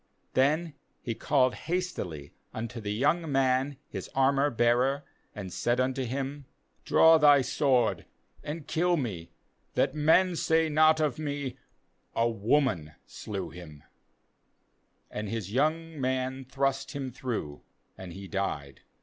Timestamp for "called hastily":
1.13-2.33